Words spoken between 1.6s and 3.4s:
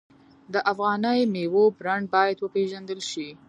برنډ باید وپیژندل شي.